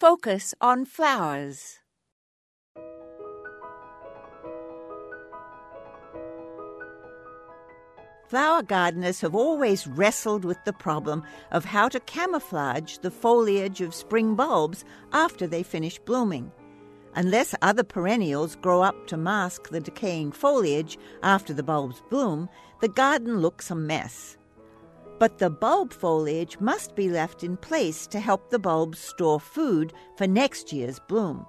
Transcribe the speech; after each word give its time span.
Focus 0.00 0.54
on 0.60 0.84
flowers. 0.84 1.80
Flower 8.28 8.62
gardeners 8.62 9.20
have 9.22 9.34
always 9.34 9.88
wrestled 9.88 10.44
with 10.44 10.58
the 10.64 10.72
problem 10.72 11.24
of 11.50 11.64
how 11.64 11.88
to 11.88 11.98
camouflage 11.98 12.98
the 12.98 13.10
foliage 13.10 13.80
of 13.80 13.92
spring 13.92 14.36
bulbs 14.36 14.84
after 15.12 15.48
they 15.48 15.64
finish 15.64 15.98
blooming. 15.98 16.52
Unless 17.16 17.56
other 17.60 17.82
perennials 17.82 18.54
grow 18.54 18.82
up 18.82 19.08
to 19.08 19.16
mask 19.16 19.70
the 19.70 19.80
decaying 19.80 20.30
foliage 20.30 20.96
after 21.24 21.52
the 21.52 21.64
bulbs 21.64 22.00
bloom, 22.08 22.48
the 22.80 22.88
garden 22.88 23.40
looks 23.40 23.68
a 23.68 23.74
mess. 23.74 24.37
But 25.18 25.38
the 25.38 25.50
bulb 25.50 25.92
foliage 25.92 26.60
must 26.60 26.94
be 26.94 27.08
left 27.08 27.42
in 27.42 27.56
place 27.56 28.06
to 28.08 28.20
help 28.20 28.50
the 28.50 28.58
bulbs 28.58 28.98
store 28.98 29.40
food 29.40 29.92
for 30.16 30.26
next 30.26 30.72
year's 30.72 31.00
bloom. 31.08 31.44